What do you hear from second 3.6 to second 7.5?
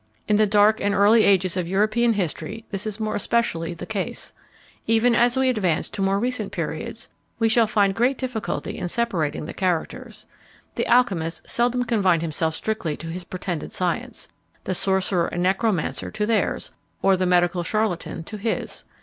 the case. Even as we advance to more recent periods, we